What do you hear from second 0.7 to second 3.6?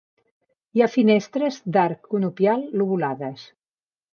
Hi ha finestres d'arc conopial lobulades.